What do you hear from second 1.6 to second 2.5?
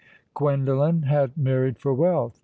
for wealth.